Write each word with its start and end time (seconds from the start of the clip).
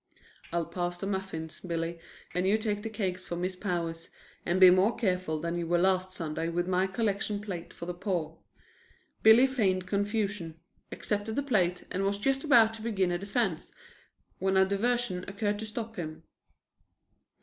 "I'll 0.51 0.65
pass 0.65 0.97
the 0.97 1.05
muffins, 1.05 1.59
Billy, 1.59 1.99
and 2.33 2.47
you 2.47 2.57
take 2.57 2.81
the 2.81 2.89
cakes 2.89 3.27
for 3.27 3.35
Miss 3.35 3.55
Powers, 3.55 4.09
and 4.47 4.59
be 4.59 4.71
more 4.71 4.95
careful 4.95 5.39
than 5.39 5.59
you 5.59 5.67
were 5.67 5.77
last 5.77 6.09
Sunday 6.11 6.49
with 6.49 6.67
my 6.67 6.87
collection 6.87 7.39
plate 7.39 7.71
for 7.71 7.85
the 7.85 7.93
poor." 7.93 8.39
Billy 9.21 9.45
feigned 9.45 9.85
confusion, 9.85 10.59
accepted 10.91 11.35
the 11.35 11.43
plate 11.43 11.83
and 11.91 12.01
was 12.03 12.17
just 12.17 12.43
about 12.43 12.73
to 12.73 12.81
begin 12.81 13.11
a 13.11 13.19
defense, 13.19 13.71
when 14.39 14.57
a 14.57 14.65
diversion 14.65 15.23
occurred 15.27 15.59
to 15.59 15.67
stop 15.67 15.97
him. 15.97 16.23